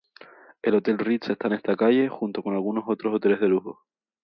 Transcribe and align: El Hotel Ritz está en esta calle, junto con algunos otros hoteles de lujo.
El 0.63 0.73
Hotel 0.73 0.97
Ritz 0.97 1.29
está 1.29 1.45
en 1.47 1.53
esta 1.53 1.75
calle, 1.75 2.07
junto 2.09 2.41
con 2.41 2.55
algunos 2.55 2.85
otros 2.87 3.13
hoteles 3.13 3.39
de 3.39 3.49
lujo. 3.49 3.81